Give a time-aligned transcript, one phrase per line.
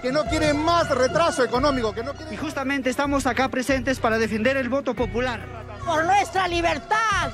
[0.00, 4.56] que no quiere más retraso económico, que no Y justamente estamos acá presentes para defender
[4.56, 5.40] el voto popular.
[5.84, 7.30] Por nuestra libertad,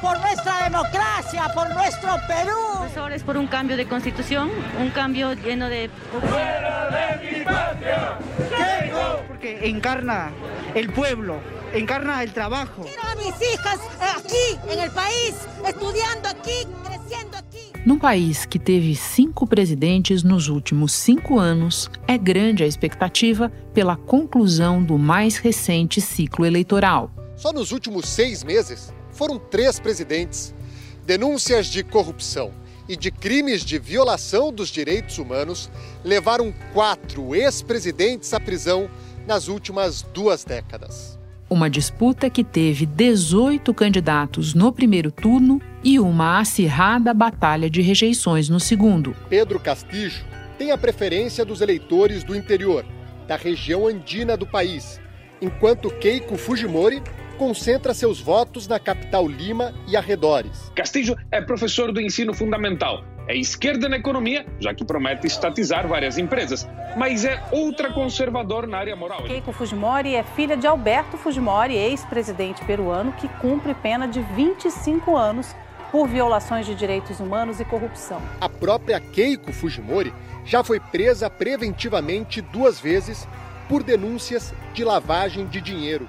[0.00, 3.12] por nuestra democracia, por nuestro Perú.
[3.12, 5.90] Es por un cambio de constitución, un cambio lleno de...
[6.28, 8.18] ¡Fuera de mi patria!
[9.28, 10.30] Porque encarna
[10.74, 11.40] el pueblo,
[11.72, 12.82] encarna el trabajo.
[12.82, 13.78] Quiero a mis hijas
[14.16, 15.34] aquí, en el país,
[15.66, 17.67] estudiando aquí, crescendo aquí.
[17.88, 23.96] Num país que teve cinco presidentes nos últimos cinco anos, é grande a expectativa pela
[23.96, 27.10] conclusão do mais recente ciclo eleitoral.
[27.34, 30.54] Só nos últimos seis meses foram três presidentes.
[31.06, 32.52] Denúncias de corrupção
[32.86, 35.70] e de crimes de violação dos direitos humanos
[36.04, 38.90] levaram quatro ex-presidentes à prisão
[39.26, 41.17] nas últimas duas décadas.
[41.50, 48.50] Uma disputa que teve 18 candidatos no primeiro turno e uma acirrada batalha de rejeições
[48.50, 49.16] no segundo.
[49.30, 50.12] Pedro Castillo
[50.58, 52.84] tem a preferência dos eleitores do interior,
[53.26, 55.00] da região andina do país,
[55.40, 57.02] enquanto Keiko Fujimori
[57.38, 60.70] concentra seus votos na capital Lima e arredores.
[60.74, 66.18] Castillo é professor do ensino fundamental, é esquerda na economia, já que promete estatizar várias
[66.18, 69.22] empresas, mas é ultra conservador na área moral.
[69.22, 75.54] Keiko Fujimori é filha de Alberto Fujimori, ex-presidente peruano, que cumpre pena de 25 anos
[75.92, 78.20] por violações de direitos humanos e corrupção.
[78.40, 80.12] A própria Keiko Fujimori
[80.44, 83.28] já foi presa preventivamente duas vezes
[83.68, 86.08] por denúncias de lavagem de dinheiro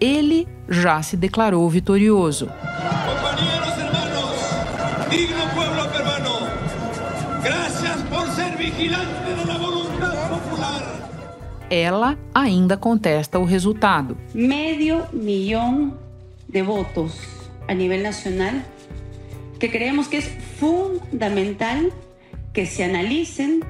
[0.00, 2.46] ele já se declarou vitorioso.
[2.46, 5.55] Companheiros hermanos, digno
[8.70, 10.82] vigilante da vontade popular.
[11.70, 14.16] Ela ainda contesta o resultado.
[14.34, 15.96] Medio milhão
[16.48, 17.20] de votos
[17.68, 18.54] a nível nacional
[19.58, 21.90] que creemos que é fundamental
[22.52, 23.60] que se analicem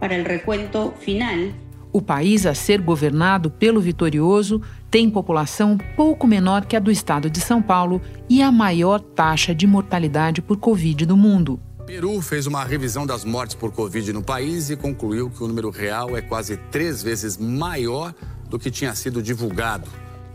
[0.00, 1.52] para o recuento final.
[1.92, 7.28] O país a ser governado pelo vitorioso tem população pouco menor que a do estado
[7.28, 11.60] de São Paulo e a maior taxa de mortalidade por Covid do mundo.
[11.88, 15.70] Peru fez uma revisão das mortes por Covid no país e concluiu que o número
[15.70, 18.12] real é quase três vezes maior
[18.46, 19.88] do que tinha sido divulgado.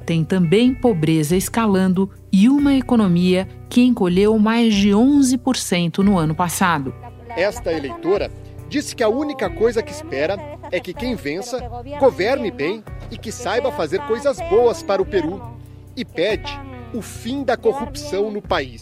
[0.04, 6.92] Tem também pobreza escalando e uma economia que encolheu mais de 11% no ano passado.
[7.38, 8.32] Esta eleitora
[8.68, 10.36] disse que a única coisa que espera
[10.72, 11.60] é que quem vença
[12.00, 15.40] governe bem e que saiba fazer coisas boas para o Peru
[15.96, 16.52] e pede
[16.96, 18.82] o fim da corrupção no país.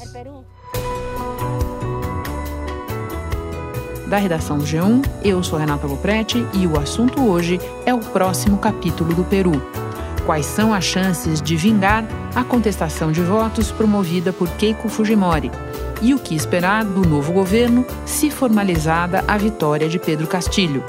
[4.12, 8.58] Da redação do G1, eu sou Renata Loprete e o assunto hoje é o próximo
[8.58, 9.54] capítulo do Peru.
[10.26, 12.04] Quais são as chances de vingar
[12.36, 15.50] a contestação de votos promovida por Keiko Fujimori?
[16.02, 20.84] E o que esperar do novo governo se formalizada a vitória de Pedro Castilho?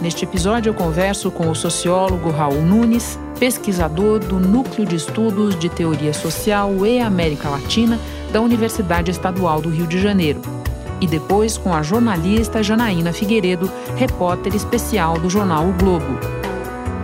[0.00, 5.68] Neste episódio, eu converso com o sociólogo Raul Nunes, pesquisador do Núcleo de Estudos de
[5.68, 7.98] Teoria Social e América Latina
[8.32, 10.59] da Universidade Estadual do Rio de Janeiro.
[11.00, 16.18] E depois com a jornalista Janaína Figueiredo, repórter especial do jornal O Globo.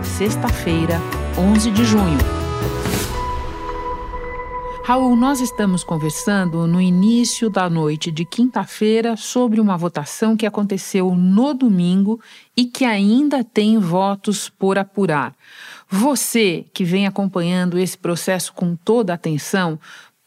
[0.03, 1.01] Sexta-feira,
[1.37, 2.17] 11 de junho.
[4.87, 11.13] Raul, nós estamos conversando no início da noite de quinta-feira sobre uma votação que aconteceu
[11.13, 12.21] no domingo
[12.55, 15.35] e que ainda tem votos por apurar.
[15.89, 19.77] Você, que vem acompanhando esse processo com toda atenção,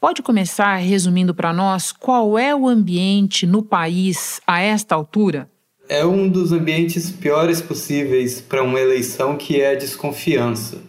[0.01, 5.49] pode começar resumindo para nós qual é o ambiente no país a esta altura?
[5.89, 10.83] É um dos ambientes piores possíveis para uma eleição que é a desconfiança.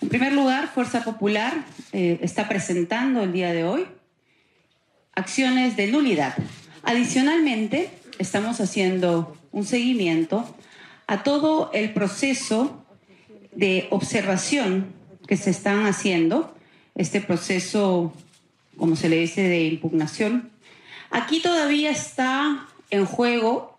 [0.00, 3.86] En primer lugar, Fuerza Popular eh, está presentando el día de hoy
[5.14, 6.34] acciones de nulidad.
[6.82, 10.44] Adicionalmente, estamos haciendo un seguimiento
[11.06, 12.84] a todo el proceso
[13.54, 14.92] de observación
[15.26, 16.54] que se están haciendo,
[16.94, 18.12] este proceso,
[18.76, 20.50] como se le dice, de impugnación.
[21.10, 23.78] Aquí todavía está en juego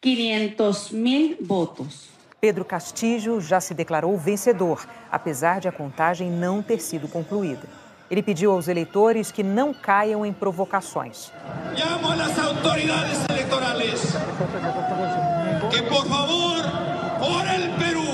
[0.00, 2.10] 500 mil votos.
[2.40, 7.66] Pedro Castillo já se declarou vencedor, apesar de a contagem não ter sido concluída.
[8.10, 11.32] Ele pediu aos eleitores que não caiam em provocações.
[11.74, 14.00] Llamo às autoridades eleitorais
[15.70, 16.62] que, por favor,
[17.18, 18.06] por el Perú,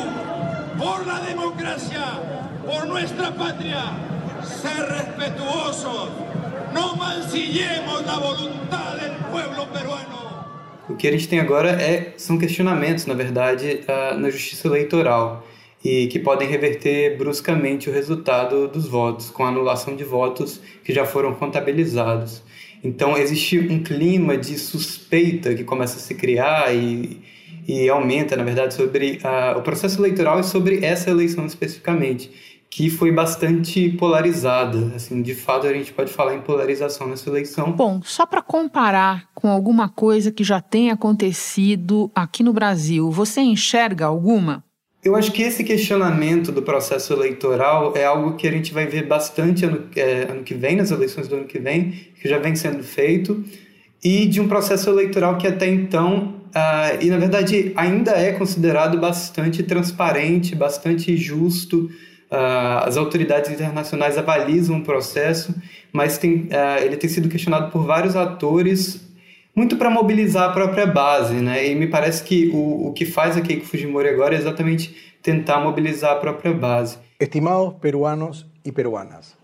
[0.79, 2.05] por la democracia,
[2.65, 3.83] por nuestra patria,
[4.43, 6.11] ser respetuosos,
[6.99, 10.23] mancillemos la voluntad del pueblo peruano.
[10.89, 13.81] O que a gente tem agora é, são questionamentos, na verdade,
[14.19, 15.47] na justiça eleitoral
[15.85, 21.05] e que podem reverter bruscamente o resultado dos votos, com anulação de votos que já
[21.05, 22.43] foram contabilizados.
[22.83, 27.21] Então existe um clima de suspeita que começa a se criar e,
[27.67, 32.31] e aumenta, na verdade, sobre uh, o processo eleitoral e sobre essa eleição especificamente,
[32.75, 34.93] que foi bastante polarizada.
[34.97, 37.71] Assim, de fato, a gente pode falar em polarização nessa eleição.
[37.73, 43.43] Bom, só para comparar com alguma coisa que já tem acontecido aqui no Brasil, você
[43.43, 44.65] enxerga alguma?
[45.05, 49.07] Eu acho que esse questionamento do processo eleitoral é algo que a gente vai ver
[49.07, 51.91] bastante ano, é, ano que vem, nas eleições do ano que vem,
[52.23, 53.45] que já vem sendo feito,
[54.03, 58.99] e de um processo eleitoral que até então, uh, e na verdade ainda é considerado
[58.99, 61.91] bastante transparente, bastante justo.
[62.33, 65.55] Uh, as autoridades internacionais avalizam o processo,
[65.93, 69.07] mas tem, uh, ele tem sido questionado por vários atores
[69.55, 71.69] muito para mobilizar a própria base, né?
[71.69, 75.61] E me parece que o, o que faz a Keiko Fujimori agora é exatamente tentar
[75.61, 76.97] movilizar a própria base.
[77.19, 79.37] Estimados peruanos y peruanas,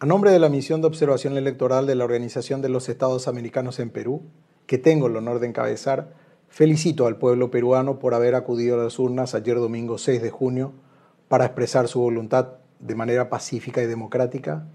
[0.00, 4.22] a nombre de la misión de de la Organización de los Estados Americanos en Perú,
[4.66, 6.14] que tengo el honor de encabezar,
[6.48, 10.72] felicito al pueblo peruano por haber acudido las urnas ayer domingo 6 de junio
[11.28, 12.48] para expresar su voluntad
[12.78, 14.66] de manera pacífica y democrática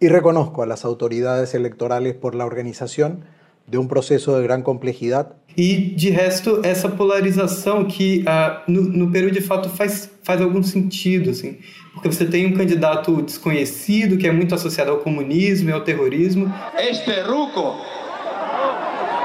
[0.00, 3.24] y reconozco a las autoridades electorales por la organización
[3.66, 5.30] de um processo de grande complexidade.
[5.56, 10.62] E, de resto, essa polarização que uh, no, no, Peru, de fato, faz, faz algum
[10.62, 11.58] sentido, assim,
[11.94, 16.52] porque você tem um candidato desconhecido que é muito associado ao comunismo e ao terrorismo.
[16.76, 17.80] Este ruco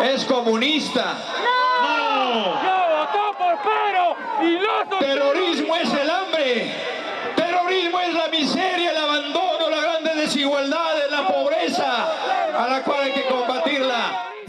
[0.01, 1.38] é comunista.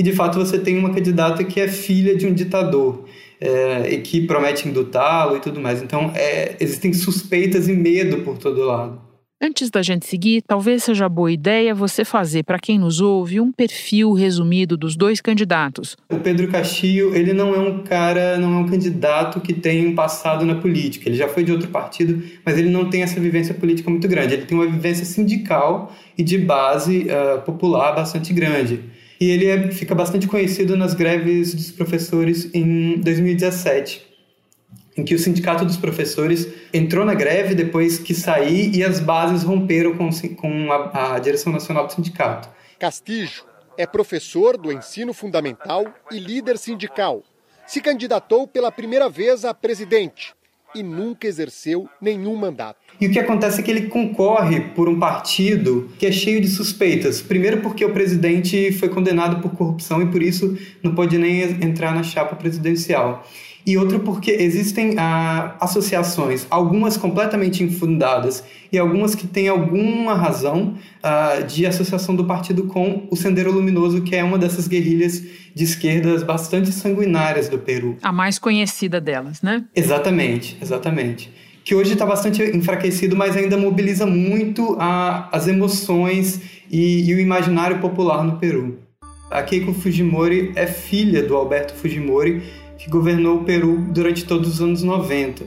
[0.01, 3.05] E de fato você tem uma candidata que é filha de um ditador
[3.39, 5.83] é, e que promete indutá-lo e tudo mais.
[5.83, 8.99] Então é, existem suspeitas e medo por todo lado.
[9.43, 13.53] Antes da gente seguir, talvez seja boa ideia você fazer para quem nos ouve um
[13.53, 15.99] perfil resumido dos dois candidatos.
[16.11, 19.95] O Pedro Castillo, ele não é um cara, não é um candidato que tem um
[19.95, 21.11] passado na política.
[21.11, 24.33] Ele já foi de outro partido, mas ele não tem essa vivência política muito grande.
[24.33, 28.81] Ele tem uma vivência sindical e de base uh, popular bastante grande
[29.21, 34.09] e ele é, fica bastante conhecido nas greves dos professores em 2017,
[34.97, 39.43] em que o Sindicato dos Professores entrou na greve depois que sair e as bases
[39.43, 42.49] romperam com, com a, a direção nacional do sindicato.
[42.79, 43.45] Castillo
[43.77, 47.23] é professor do ensino fundamental e líder sindical.
[47.67, 50.35] Se candidatou pela primeira vez a presidente
[50.75, 52.90] e nunca exerceu nenhum mandato.
[53.01, 56.49] E o que acontece é que ele concorre por um partido que é cheio de
[56.49, 57.23] suspeitas.
[57.23, 61.95] Primeiro, porque o presidente foi condenado por corrupção e por isso não pode nem entrar
[61.95, 63.25] na chapa presidencial
[63.67, 68.43] e outro porque existem ah, associações, algumas completamente infundadas
[68.73, 74.03] e algumas que têm alguma razão ah, de associação do partido com o Sendero Luminoso,
[74.03, 75.23] que é uma dessas guerrilhas
[75.55, 77.97] de esquerdas bastante sanguinárias do Peru.
[78.03, 79.65] A mais conhecida delas, né?
[79.75, 81.31] Exatamente, exatamente.
[81.65, 86.41] Que hoje está bastante enfraquecido, mas ainda mobiliza muito ah, as emoções
[86.71, 88.79] e, e o imaginário popular no Peru.
[89.31, 92.43] A Keiko Fujimori é filha do Alberto Fujimori,
[92.77, 95.45] que governou o Peru durante todos os anos 90.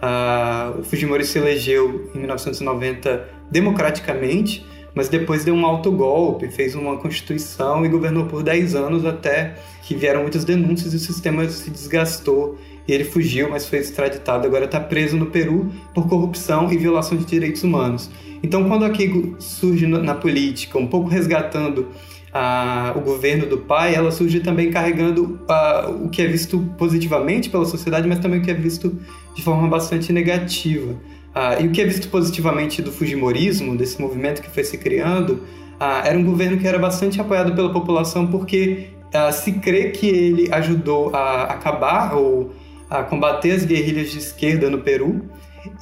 [0.00, 4.64] Ah, o Fujimori se elegeu em 1990 democraticamente,
[4.96, 9.94] mas depois deu um autogolpe, fez uma constituição e governou por 10 anos até que
[9.94, 12.58] vieram muitas denúncias e o sistema se desgastou
[12.88, 14.46] e ele fugiu, mas foi extraditado.
[14.46, 18.10] Agora está preso no Peru por corrupção e violação de direitos humanos.
[18.42, 21.88] Então, quando a Keiko surge na política, um pouco resgatando
[22.94, 25.40] o governo do pai, ela surge também carregando
[26.02, 28.98] o que é visto positivamente pela sociedade, mas também o que é visto
[29.34, 30.94] de forma bastante negativa.
[31.38, 35.42] Ah, e o que é visto positivamente do Fujimorismo, desse movimento que foi se criando,
[35.78, 40.06] ah, era um governo que era bastante apoiado pela população porque ah, se crê que
[40.06, 42.52] ele ajudou a acabar ou
[42.88, 45.26] a combater as guerrilhas de esquerda no Peru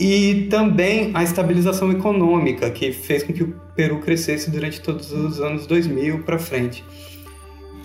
[0.01, 5.41] e também a estabilização econômica, que fez com que o Peru crescesse durante todos os
[5.41, 6.83] anos 2000 para frente.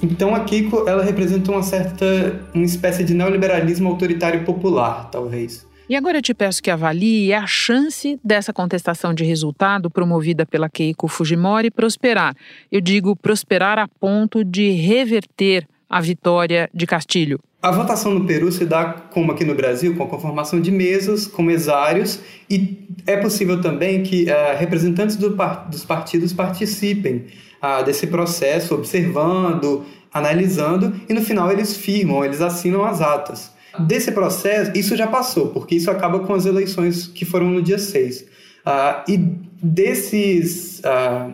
[0.02, 5.69] Então a Kiko ela representa uma certa uma espécie de neoliberalismo autoritário popular, talvez.
[5.89, 10.69] E agora eu te peço que avalie a chance dessa contestação de resultado promovida pela
[10.69, 12.36] Keiko Fujimori prosperar.
[12.72, 17.39] Eu digo prosperar a ponto de reverter a vitória de Castilho.
[17.60, 21.25] A votação no Peru se dá, como aqui no Brasil, com a conformação de mesas
[21.25, 25.36] com mesários e é possível também que uh, representantes do
[25.72, 27.25] dos partidos participem
[27.63, 33.58] uh, desse processo, observando, analisando e no final eles firmam, eles assinam as atas.
[33.88, 37.78] Desse processo, isso já passou, porque isso acaba com as eleições que foram no dia
[37.78, 38.22] 6.
[38.22, 38.26] Uh,
[38.66, 39.18] ah, e
[39.62, 40.82] desses,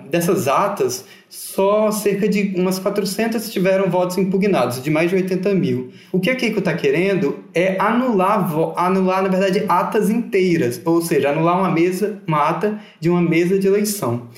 [0.10, 5.92] dessas atas só cerca de umas 400 tiveram votos impugnados, de mais de 80 mil.
[6.12, 11.30] O que a Keiko está querendo é anular, anular, na verdade, atas inteiras, ou seja,
[11.30, 14.30] anular uma mesa, uma ata de uma mesa de eleição.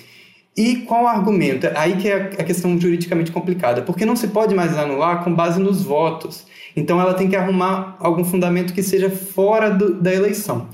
[0.56, 1.68] E qual o argumento?
[1.76, 5.60] Aí que é a questão juridicamente complicada, porque não se pode mais anular com base
[5.60, 6.48] nos votos.
[6.78, 10.70] Então ela tem que arrumar algum fundamento que seja fora do, da eleição.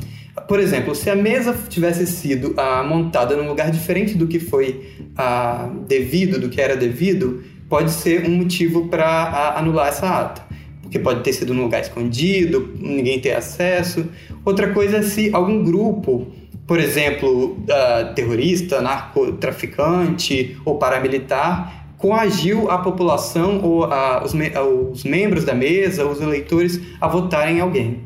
[0.50, 4.86] Por exemplo, se a mesa tivesse sido ah, montada num lugar diferente do que foi
[5.16, 10.44] ah, devido, do que era devido, pode ser um motivo para ah, anular essa ata.
[10.82, 14.06] Porque pode ter sido num lugar escondido, ninguém ter acesso.
[14.44, 16.28] Outra coisa é se algum grupo
[16.66, 24.52] por exemplo, uh, terrorista, narcotraficante ou paramilitar, coagiu a população ou a, os, me
[24.92, 28.02] os, membros da mesa, os eleitores, a votarem em alguém.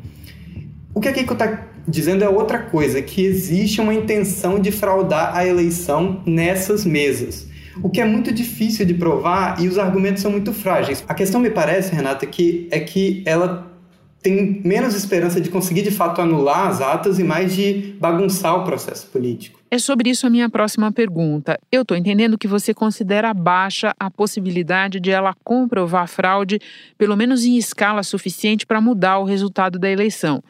[0.94, 5.36] O que a Keiko está dizendo é outra coisa, que existe uma intenção de fraudar
[5.36, 7.48] a eleição nessas mesas.
[7.82, 11.04] O que é muito difícil de provar e os argumentos são muito frágeis.
[11.08, 13.77] A questão me parece, Renata, que é que ela
[14.22, 18.64] tem menos esperança de conseguir de fato anular as atas e mais de bagunçar o
[18.64, 19.58] processo político.
[19.70, 21.58] É sobre isso a minha próxima pergunta.
[21.70, 26.58] Eu estou entendendo que você considera baixa a possibilidade de ela comprovar fraude,
[26.96, 30.42] pelo menos em escala suficiente para mudar o resultado da eleição.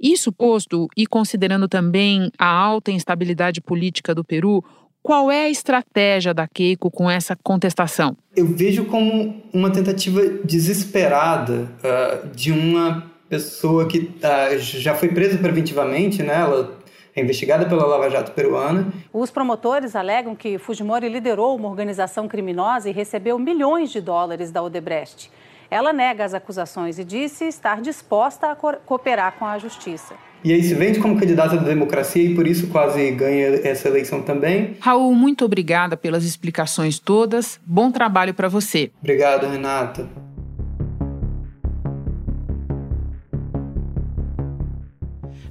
[0.00, 4.62] Isso posto, e considerando também a alta instabilidade política do Peru,
[5.04, 8.16] qual é a estratégia da Keiko com essa contestação?
[8.34, 15.36] Eu vejo como uma tentativa desesperada uh, de uma pessoa que uh, já foi presa
[15.38, 16.34] preventivamente, né?
[16.34, 16.78] Ela
[17.16, 18.92] é investigada pela Lava Jato peruana.
[19.12, 24.62] Os promotores alegam que Fujimori liderou uma organização criminosa e recebeu milhões de dólares da
[24.62, 25.30] Odebrecht.
[25.70, 30.14] Ela nega as acusações e disse estar disposta a co cooperar com a justiça.
[30.44, 34.20] E aí se vende como candidata da democracia e por isso quase ganha essa eleição
[34.22, 34.76] também.
[34.78, 37.58] Raul, muito obrigada pelas explicações todas.
[37.64, 38.90] Bom trabalho para você.
[39.00, 40.06] Obrigado, Renata.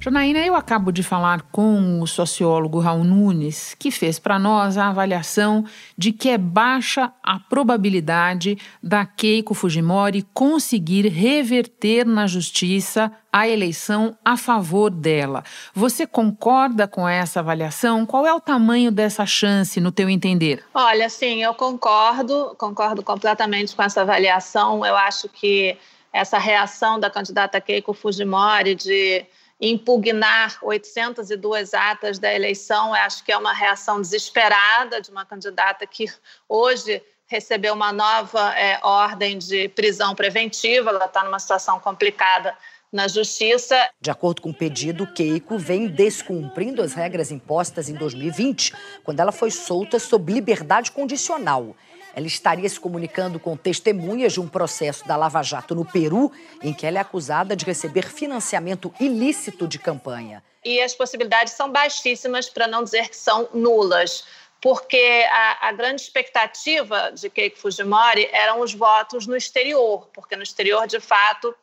[0.04, 4.88] Janaína, eu acabo de falar com o sociólogo Raul Nunes, que fez para nós a
[4.88, 5.64] avaliação
[5.96, 14.14] de que é baixa a probabilidade da Keiko Fujimori conseguir reverter na justiça a eleição
[14.22, 15.42] a favor dela.
[15.72, 18.04] Você concorda com essa avaliação?
[18.04, 20.62] Qual é o tamanho dessa chance, no teu entender?
[20.74, 24.84] Olha, sim, eu concordo, concordo completamente com essa avaliação.
[24.84, 25.78] Eu acho que
[26.12, 29.24] essa reação da candidata Keiko Fujimori de
[29.70, 36.06] impugnar 802 atas da eleição, acho que é uma reação desesperada de uma candidata que
[36.48, 42.54] hoje recebeu uma nova é, ordem de prisão preventiva, ela está numa situação complicada
[42.92, 43.90] na justiça.
[44.00, 49.32] De acordo com o pedido, Keiko vem descumprindo as regras impostas em 2020, quando ela
[49.32, 51.74] foi solta sob liberdade condicional.
[52.14, 56.72] Ela estaria se comunicando com testemunhas de um processo da Lava Jato no Peru, em
[56.72, 60.42] que ela é acusada de receber financiamento ilícito de campanha.
[60.64, 64.24] E as possibilidades são baixíssimas, para não dizer que são nulas
[64.64, 70.42] porque a, a, grande expectativa de Keiko Fujimori eram os votos no exterior, porque no
[70.42, 71.54] exterior, de fato,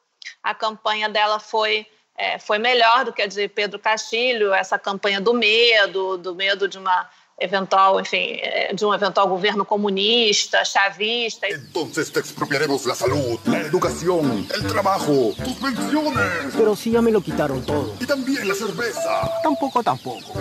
[0.43, 5.20] a campanha dela foi, é, foi melhor do que a de Pedro Castilho, essa campanha
[5.20, 7.10] do medo, do medo de uma
[7.41, 11.48] eventual, enfim, eh, de um eventual governo comunista, chavista.
[11.48, 16.53] Entonces te expropiaremos la salud, la educación, el trabajo, tus pensiones.
[16.55, 17.95] Pero si ya me lo quitaron todo.
[18.00, 19.29] Y también la cerveza.
[19.43, 20.33] Tampoco, tampoco.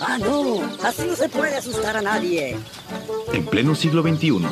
[0.00, 2.56] Ah, no, así no se puede asustar a nadie.
[3.32, 4.46] En pleno siglo XXI,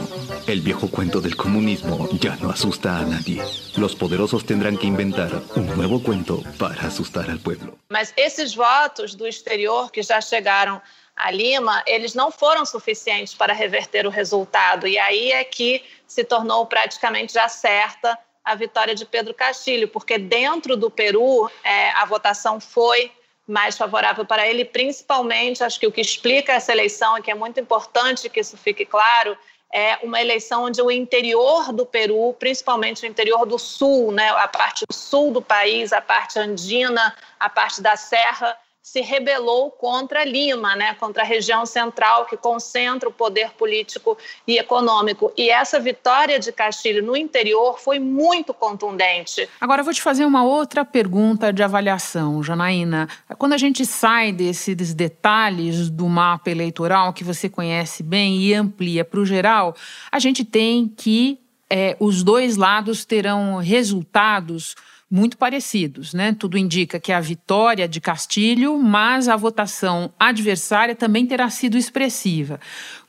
[0.47, 3.43] el viejo cuento del comunismo ya no asusta a nadie.
[3.77, 7.77] Los poderosos tendrán que inventar un nuevo cuento para asustar al pueblo.
[7.89, 10.81] Mas esses votos do exterior que já chegaram
[11.19, 14.87] a Lima, eles não foram suficientes para reverter o resultado.
[14.87, 20.17] E aí é que se tornou praticamente já certa a vitória de Pedro Castilho, porque
[20.17, 23.13] dentro do Peru é, a votação foi
[23.47, 27.35] mais favorável para ele, principalmente, acho que o que explica essa eleição, e que é
[27.35, 29.37] muito importante que isso fique claro,
[29.73, 34.49] é uma eleição onde o interior do Peru, principalmente o interior do sul, né, a
[34.49, 38.57] parte sul do país, a parte andina, a parte da serra,
[38.89, 44.17] se rebelou contra Lima, né, contra a região central que concentra o poder político
[44.47, 45.31] e econômico.
[45.37, 49.47] E essa vitória de Castilho no interior foi muito contundente.
[49.61, 53.07] Agora vou te fazer uma outra pergunta de avaliação, Janaína.
[53.37, 59.05] Quando a gente sai desses detalhes do mapa eleitoral que você conhece bem e amplia
[59.05, 59.77] para o geral,
[60.11, 61.39] a gente tem que
[61.71, 64.75] é, os dois lados terão resultados
[65.11, 66.37] muito parecidos, né?
[66.39, 72.61] Tudo indica que a vitória de Castilho, mas a votação adversária também terá sido expressiva.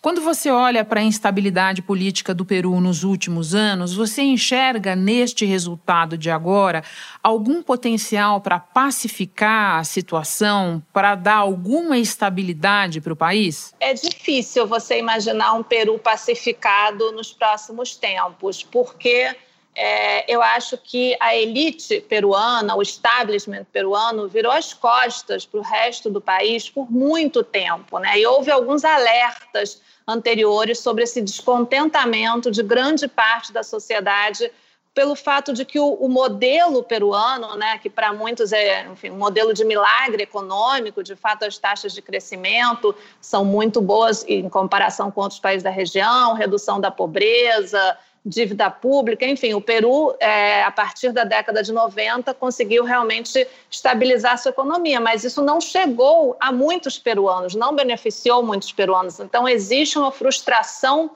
[0.01, 5.43] Quando você olha para a instabilidade política do Peru nos últimos anos, você enxerga neste
[5.45, 6.85] resultado de agora
[7.21, 13.75] algum potencial para pacificar a situação, para dar alguma estabilidade para o país?
[13.77, 19.35] É difícil você imaginar um Peru pacificado nos próximos tempos, porque
[19.75, 25.63] é, eu acho que a elite peruana, o establishment peruano, virou as costas para o
[25.63, 27.99] resto do país por muito tempo.
[27.99, 28.19] Né?
[28.19, 34.51] E houve alguns alertas anteriores sobre esse descontentamento de grande parte da sociedade
[34.93, 39.17] pelo fato de que o, o modelo peruano, né, que para muitos é enfim, um
[39.17, 45.11] modelo de milagre econômico, de fato as taxas de crescimento são muito boas em comparação
[45.11, 50.71] com outros países da região, redução da pobreza, dívida pública, enfim, o Peru, é, a
[50.71, 56.51] partir da década de 90, conseguiu realmente estabilizar sua economia, mas isso não chegou a
[56.51, 59.19] muitos peruanos, não beneficiou muitos peruanos.
[59.19, 61.11] Então, existe uma frustração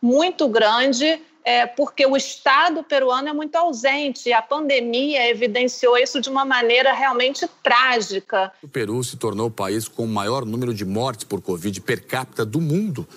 [0.00, 6.20] muito grande é, porque o Estado peruano é muito ausente e a pandemia evidenciou isso
[6.20, 8.52] de uma maneira realmente trágica.
[8.62, 12.06] O Peru se tornou o país com o maior número de mortes por Covid per
[12.06, 13.08] capita do mundo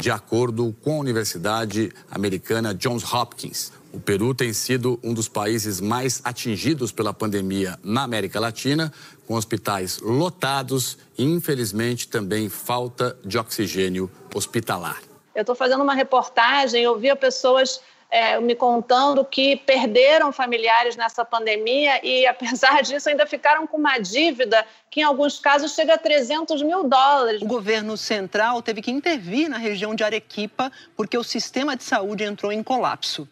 [0.00, 3.72] de acordo com a Universidade Americana Johns Hopkins.
[3.92, 8.92] O Peru tem sido um dos países mais atingidos pela pandemia na América Latina,
[9.26, 15.00] com hospitais lotados e, infelizmente, também falta de oxigênio hospitalar.
[15.34, 21.24] Eu estou fazendo uma reportagem, eu via pessoas é, me contando que perderam familiares nessa
[21.24, 25.98] pandemia e, apesar disso, ainda ficaram com uma dívida que, em alguns casos, chega a
[25.98, 27.40] 300 mil dólares.
[27.40, 32.24] O governo central teve que intervir na região de Arequipa porque o sistema de saúde
[32.24, 33.28] entrou em colapso.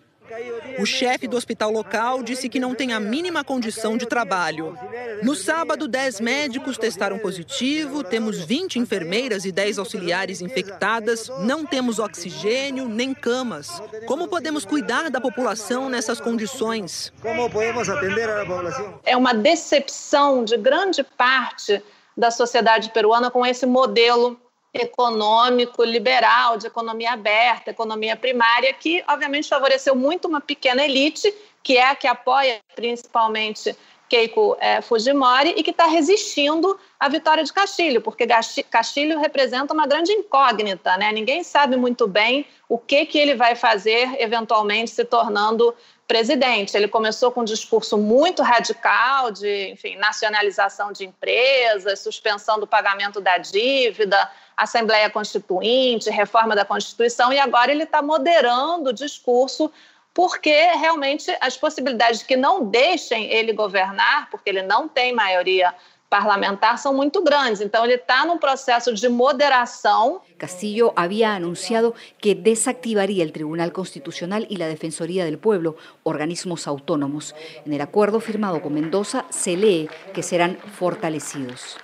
[0.78, 4.76] O chefe do hospital local disse que não tem a mínima condição de trabalho.
[5.22, 11.98] No sábado, 10 médicos testaram positivo, temos 20 enfermeiras e 10 auxiliares infectadas, não temos
[11.98, 13.82] oxigênio nem camas.
[14.06, 17.12] Como podemos cuidar da população nessas condições?
[17.20, 19.00] Como podemos atender a população?
[19.04, 21.82] É uma decepção de grande parte
[22.16, 24.38] da sociedade peruana com esse modelo
[24.72, 31.76] econômico liberal, de economia aberta, economia primária, que obviamente favoreceu muito uma pequena elite, que
[31.76, 33.76] é a que apoia principalmente
[34.08, 38.26] Keiko é, Fujimori e que está resistindo à vitória de Castilho, porque
[38.70, 41.12] Castilho representa uma grande incógnita, né?
[41.12, 45.74] Ninguém sabe muito bem o que, que ele vai fazer, eventualmente se tornando
[46.08, 46.74] presidente.
[46.74, 53.20] Ele começou com um discurso muito radical de, enfim, nacionalização de empresas, suspensão do pagamento
[53.20, 59.70] da dívida, Assembleia Constituinte, reforma da Constituição, e agora ele está moderando o discurso
[60.14, 65.72] porque realmente as possibilidades de que não deixem ele governar, porque ele não tem maioria
[66.08, 67.60] parlamentar são muito grandes.
[67.60, 70.20] Então, ele está num processo de moderação.
[70.38, 77.34] Castillo havia anunciado que desactivaria o Tribunal Constitucional e a Defensoria del Pueblo, organismos autónomos.
[77.66, 81.76] En el acuerdo firmado con Mendoza se lee que serán fortalecidos.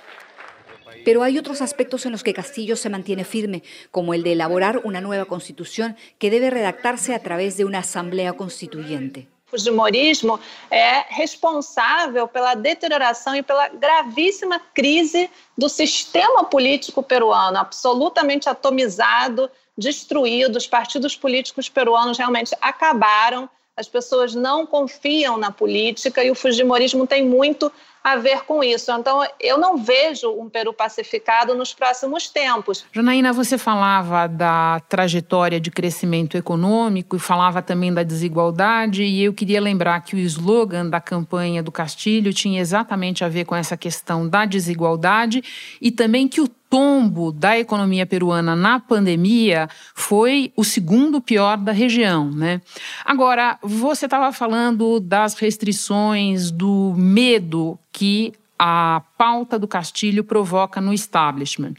[1.04, 4.80] Pero hay otros aspectos en los que Castillo se mantiene firme, como el de elaborar
[4.84, 9.28] una nueva constitución que debe redactarse a través de una asamblea constituyente.
[9.55, 18.49] O fujimorismo é responsável pela deterioração e pela gravíssima crise do sistema político peruano, absolutamente
[18.49, 20.57] atomizado, destruído.
[20.57, 27.07] Os partidos políticos peruanos realmente acabaram, as pessoas não confiam na política e o fujimorismo
[27.07, 27.71] tem muito
[28.05, 28.93] a ver com isso.
[28.93, 32.85] Então, eu não vejo um Peru pacificado nos próximos tempos.
[32.93, 39.33] Janaína, você falava da trajetória de crescimento econômico e falava também da desigualdade, e eu
[39.33, 43.75] queria lembrar que o slogan da campanha do Castilho tinha exatamente a ver com essa
[43.75, 45.43] questão da desigualdade
[45.81, 51.72] e também que o tombo da economia peruana na pandemia foi o segundo pior da
[51.72, 52.61] região, né?
[53.05, 58.33] Agora, você estava falando das restrições, do medo que
[58.66, 61.74] a pauta do Castilho provoca no establishment.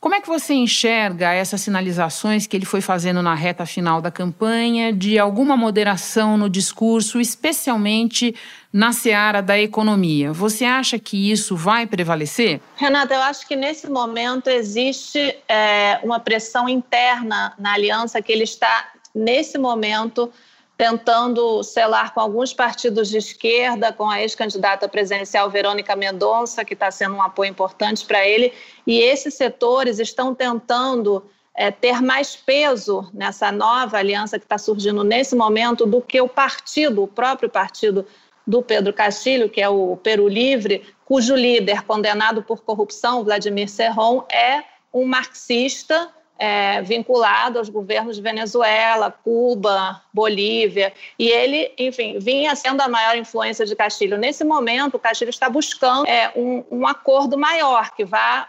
[0.00, 4.10] Como é que você enxerga essas sinalizações que ele foi fazendo na reta final da
[4.10, 8.34] campanha de alguma moderação no discurso, especialmente
[8.72, 10.32] na seara da economia?
[10.32, 12.62] Você acha que isso vai prevalecer?
[12.74, 18.44] Renata, eu acho que nesse momento existe é, uma pressão interna na aliança que ele
[18.44, 20.32] está, nesse momento,
[20.80, 26.90] tentando selar com alguns partidos de esquerda, com a ex-candidata presidencial Verônica Mendonça, que está
[26.90, 28.50] sendo um apoio importante para ele,
[28.86, 31.22] e esses setores estão tentando
[31.54, 36.26] é, ter mais peso nessa nova aliança que está surgindo nesse momento do que o
[36.26, 38.06] partido, o próprio partido
[38.46, 44.24] do Pedro Castilho, que é o Peru Livre, cujo líder condenado por corrupção, Vladimir Serron,
[44.32, 44.64] é
[44.94, 46.08] um marxista
[46.40, 53.14] é, vinculado aos governos de Venezuela, Cuba, Bolívia, e ele, enfim, vinha sendo a maior
[53.14, 54.16] influência de Castilho.
[54.16, 58.48] Nesse momento, o Castilho está buscando é, um, um acordo maior que vá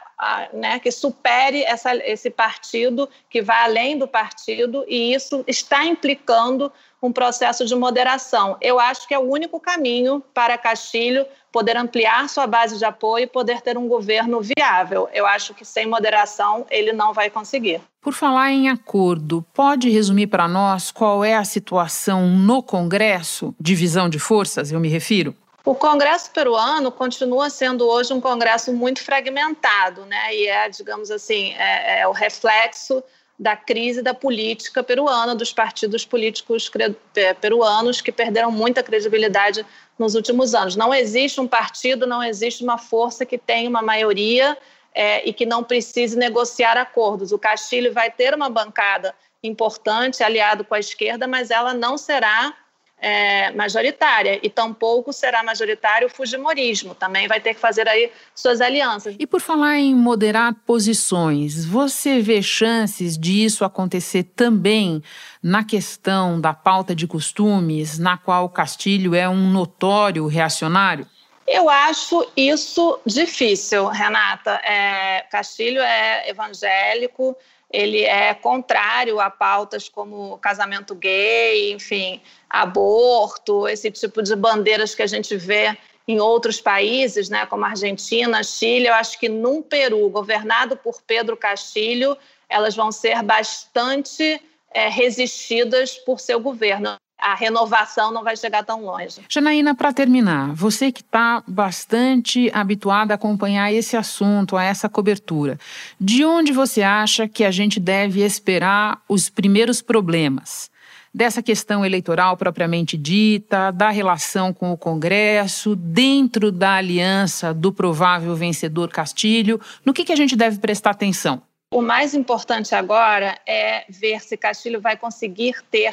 [0.53, 6.71] né, que supere essa, esse partido, que vá além do partido, e isso está implicando
[7.01, 8.57] um processo de moderação.
[8.61, 13.23] Eu acho que é o único caminho para Castilho poder ampliar sua base de apoio
[13.23, 15.09] e poder ter um governo viável.
[15.13, 17.81] Eu acho que sem moderação ele não vai conseguir.
[18.01, 23.53] Por falar em acordo, pode resumir para nós qual é a situação no Congresso?
[23.59, 25.35] Divisão de forças, eu me refiro?
[25.63, 30.35] O Congresso peruano continua sendo hoje um Congresso muito fragmentado, né?
[30.35, 33.03] E é, digamos assim, é, é o reflexo
[33.41, 36.69] da crise da política peruana, dos partidos políticos
[37.15, 39.65] é, peruanos que perderam muita credibilidade
[39.97, 40.75] nos últimos anos.
[40.75, 44.55] Não existe um partido, não existe uma força que tenha uma maioria
[44.93, 47.31] é, e que não precise negociar acordos.
[47.31, 52.53] O Castilho vai ter uma bancada importante, aliado com a esquerda, mas ela não será
[53.01, 56.93] é, majoritária e tampouco será majoritário o fujimorismo.
[56.93, 59.15] Também vai ter que fazer aí suas alianças.
[59.17, 65.01] E por falar em moderar posições, você vê chances disso acontecer também
[65.41, 71.07] na questão da pauta de costumes, na qual Castilho é um notório reacionário?
[71.47, 74.51] Eu acho isso difícil, Renata.
[74.63, 77.35] É, Castilho é evangélico,
[77.71, 85.01] ele é contrário a pautas como casamento gay, enfim, aborto, esse tipo de bandeiras que
[85.01, 88.87] a gente vê em outros países, né, como Argentina, Chile.
[88.87, 92.17] Eu acho que num Peru governado por Pedro Castilho,
[92.49, 94.41] elas vão ser bastante
[94.73, 99.21] é, resistidas por seu governo a renovação não vai chegar tão longe.
[99.29, 105.59] Janaína, para terminar, você que está bastante habituada a acompanhar esse assunto, a essa cobertura,
[105.99, 110.71] de onde você acha que a gente deve esperar os primeiros problemas?
[111.13, 118.33] Dessa questão eleitoral propriamente dita, da relação com o Congresso, dentro da aliança do provável
[118.33, 121.41] vencedor Castilho, no que, que a gente deve prestar atenção?
[121.73, 125.91] O mais importante agora é ver se Castilho vai conseguir ter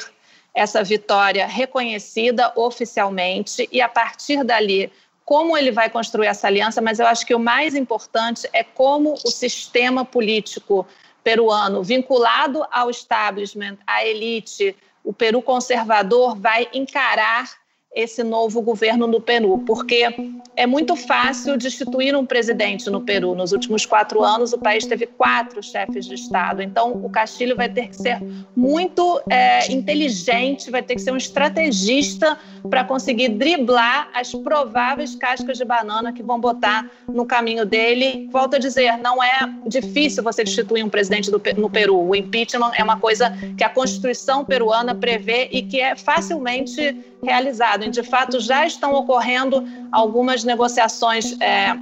[0.53, 4.91] essa vitória reconhecida oficialmente e a partir dali
[5.23, 9.13] como ele vai construir essa aliança, mas eu acho que o mais importante é como
[9.13, 10.87] o sistema político
[11.23, 17.47] peruano, vinculado ao establishment, à elite, o Peru conservador, vai encarar
[17.93, 20.05] esse novo governo no Peru, porque
[20.55, 23.33] é muito fácil destituir um presidente no Peru.
[23.33, 26.61] Nos últimos quatro anos, o país teve quatro chefes de Estado.
[26.61, 28.21] Então, o Castilho vai ter que ser
[28.55, 32.37] muito é, inteligente, vai ter que ser um estrategista
[32.69, 38.29] para conseguir driblar as prováveis cascas de banana que vão botar no caminho dele.
[38.31, 41.99] Volto a dizer, não é difícil você destituir um presidente do, no Peru.
[41.99, 46.97] O impeachment é uma coisa que a Constituição peruana prevê e que é facilmente
[47.85, 51.77] E, de fato, já estão ocorrendo algumas negociações é,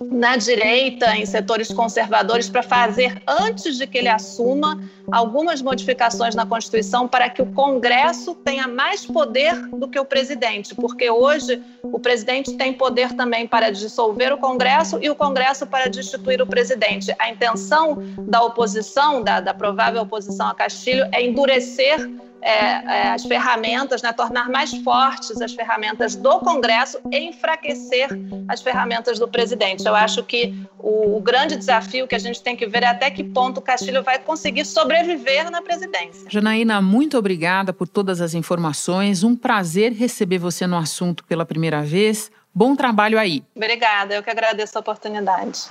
[0.00, 4.80] na direita, em setores conservadores, para fazer, antes de que ele assuma,
[5.12, 10.74] algumas modificações na Constituição para que o Congresso tenha mais poder do que o presidente,
[10.74, 15.90] porque hoje o presidente tem poder também para dissolver o Congresso e o Congresso para
[15.90, 17.14] destituir o presidente.
[17.18, 22.08] A intenção da oposição, da, da provável oposição a Castilho, é endurecer
[22.42, 28.08] é, as ferramentas, né, tornar mais fortes as ferramentas do Congresso e enfraquecer
[28.48, 29.86] as ferramentas do presidente.
[29.86, 33.10] Eu acho que o, o, grande desafio que a gente tem que ver é até
[33.10, 36.28] que ponto o Castilho vai conseguir sobreviver na presidência.
[36.28, 39.22] Janaína, muito obrigada por todas as informações.
[39.22, 42.30] Um prazer receber você no assunto pela primeira vez.
[42.54, 43.44] Bom trabalho aí.
[43.54, 45.68] Obrigada, eu que agradeço a oportunidade.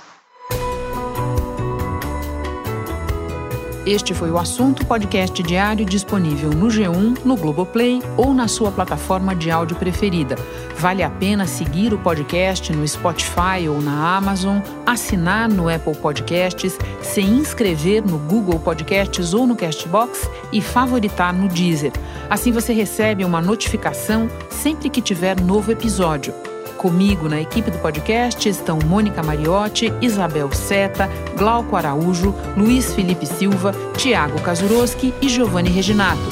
[3.86, 9.34] Este foi o assunto podcast diário disponível no G1, no Globoplay ou na sua plataforma
[9.34, 10.36] de áudio preferida.
[10.76, 16.76] Vale a pena seguir o podcast no Spotify ou na Amazon, assinar no Apple Podcasts,
[17.00, 21.92] se inscrever no Google Podcasts ou no Castbox e favoritar no Deezer.
[22.28, 26.34] Assim você recebe uma notificação sempre que tiver novo episódio.
[26.80, 33.74] Comigo na equipe do podcast estão Mônica Mariotti, Isabel Seta, Glauco Araújo, Luiz Felipe Silva,
[33.98, 36.22] Tiago Kazuroski e Giovanni Reginato.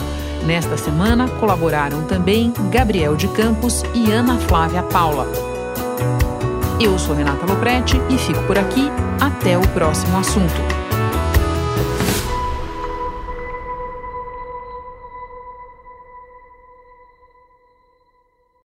[0.47, 5.27] Nesta semana colaboraram também Gabriel de Campos e Ana Flávia Paula.
[6.81, 8.89] Eu sou Renata Loprete e fico por aqui.
[9.21, 10.88] Até o próximo assunto.